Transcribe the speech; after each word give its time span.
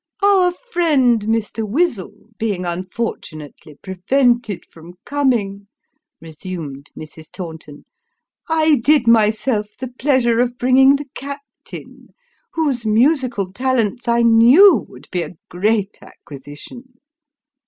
"Our 0.23 0.51
friend, 0.51 1.21
Mr. 1.25 1.63
Wizzle, 1.63 2.29
being 2.39 2.65
unfortunately 2.65 3.75
prevented 3.83 4.63
from 4.65 4.95
coming," 5.05 5.67
resumed 6.19 6.89
Mrs. 6.97 7.31
Taunton," 7.31 7.85
I 8.63 8.77
did 8.77 9.05
myself 9.07 9.77
the 9.77 9.89
pleasure 9.89 10.39
of 10.39 10.57
bring 10.57 10.79
ing 10.79 10.95
the 10.95 11.05
captain, 11.13 12.15
whose 12.53 12.83
musical 12.83 13.53
talents 13.53 14.07
I 14.07 14.23
knew 14.23 14.87
would 14.89 15.07
be 15.11 15.21
a 15.21 15.37
great 15.49 15.99
acquisition." 16.01 16.99